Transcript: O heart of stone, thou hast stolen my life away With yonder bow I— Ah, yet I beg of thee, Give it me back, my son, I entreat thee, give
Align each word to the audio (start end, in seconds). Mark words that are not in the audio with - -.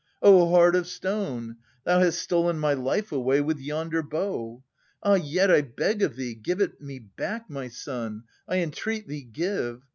O 0.23 0.49
heart 0.49 0.75
of 0.75 0.87
stone, 0.87 1.57
thou 1.83 1.99
hast 1.99 2.17
stolen 2.17 2.57
my 2.57 2.73
life 2.73 3.11
away 3.11 3.39
With 3.39 3.59
yonder 3.59 4.01
bow 4.01 4.63
I— 5.03 5.09
Ah, 5.11 5.13
yet 5.13 5.51
I 5.51 5.61
beg 5.61 6.01
of 6.01 6.15
thee, 6.15 6.33
Give 6.33 6.59
it 6.59 6.81
me 6.81 6.97
back, 6.97 7.47
my 7.51 7.67
son, 7.67 8.23
I 8.47 8.61
entreat 8.63 9.07
thee, 9.07 9.21
give 9.21 9.83